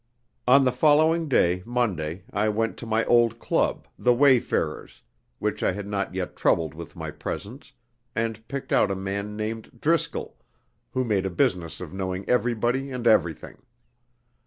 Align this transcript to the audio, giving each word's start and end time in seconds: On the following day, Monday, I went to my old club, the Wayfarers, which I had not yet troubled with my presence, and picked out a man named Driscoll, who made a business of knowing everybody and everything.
On 0.47 0.65
the 0.65 0.71
following 0.71 1.29
day, 1.29 1.61
Monday, 1.63 2.23
I 2.33 2.49
went 2.49 2.75
to 2.77 2.87
my 2.87 3.05
old 3.05 3.37
club, 3.37 3.87
the 3.99 4.15
Wayfarers, 4.15 5.03
which 5.37 5.61
I 5.61 5.73
had 5.73 5.85
not 5.85 6.15
yet 6.15 6.35
troubled 6.35 6.73
with 6.73 6.95
my 6.95 7.11
presence, 7.11 7.71
and 8.15 8.47
picked 8.47 8.73
out 8.73 8.89
a 8.89 8.95
man 8.95 9.37
named 9.37 9.79
Driscoll, 9.79 10.37
who 10.89 11.03
made 11.03 11.27
a 11.27 11.29
business 11.29 11.79
of 11.81 11.93
knowing 11.93 12.27
everybody 12.27 12.89
and 12.89 13.05
everything. 13.05 13.61